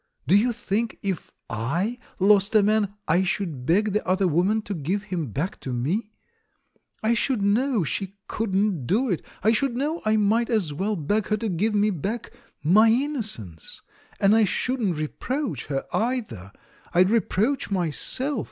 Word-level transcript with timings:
Do 0.25 0.35
you 0.35 0.51
think, 0.51 0.97
if 1.03 1.31
I 1.47 1.99
lost 2.17 2.55
a 2.55 2.63
man, 2.63 2.91
I 3.07 3.21
should 3.21 3.67
beg 3.67 3.91
the 3.93 4.03
other 4.07 4.27
woman 4.27 4.63
to 4.63 4.73
give 4.73 5.03
him 5.03 5.27
back 5.27 5.59
to 5.59 5.71
me? 5.71 6.11
I 7.03 7.13
should 7.13 7.43
know 7.43 7.83
she 7.83 8.15
couldn't 8.27 8.87
do 8.87 9.11
it; 9.11 9.21
I 9.43 9.51
should 9.51 9.75
know 9.75 10.01
I 10.03 10.17
might 10.17 10.49
as 10.49 10.73
well 10.73 10.95
beg 10.95 11.27
her 11.27 11.37
to 11.37 11.49
give 11.49 11.75
me 11.75 11.91
back— 11.91 12.31
my 12.79 12.89
innocence. 12.89 13.83
And 14.19 14.35
I 14.35 14.43
shouldn't 14.43 14.97
reproach 14.97 15.67
her, 15.67 15.85
either! 15.95 16.51
I'd 16.95 17.11
re 17.11 17.19
proach 17.19 17.69
myself! 17.69 18.39